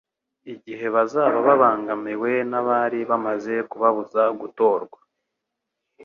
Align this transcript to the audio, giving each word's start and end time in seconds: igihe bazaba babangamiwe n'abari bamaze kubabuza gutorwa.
igihe 0.53 0.85
bazaba 0.95 1.37
babangamiwe 1.47 2.31
n'abari 2.51 2.99
bamaze 3.09 3.53
kubabuza 3.69 4.21
gutorwa. 4.39 4.97